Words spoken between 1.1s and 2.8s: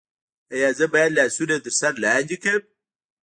لاسونه تر سر لاندې کړم؟